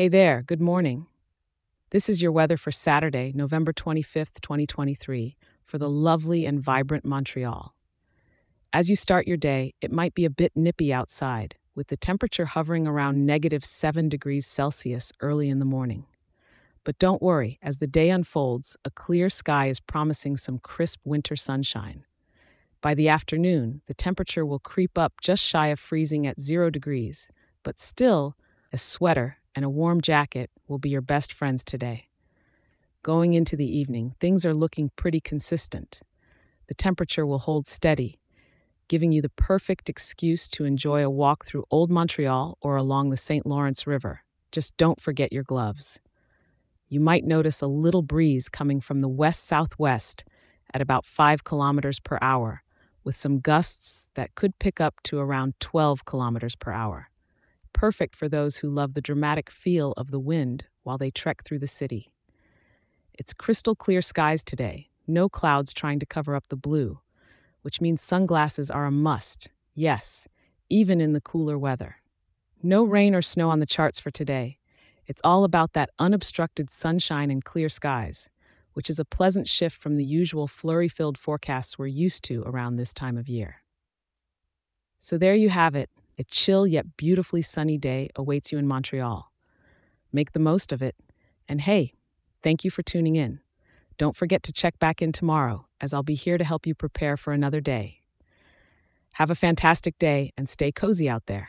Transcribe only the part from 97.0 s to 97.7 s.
for another